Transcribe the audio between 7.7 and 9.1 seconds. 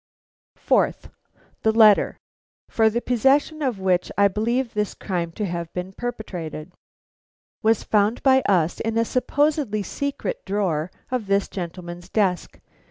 found by us in a